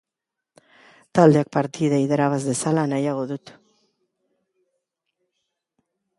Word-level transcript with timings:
Taldeak 1.19 1.51
partida 1.57 1.99
irabaz 2.05 2.39
dezala 2.47 2.87
nahiago 2.95 3.29
dut. 3.33 3.53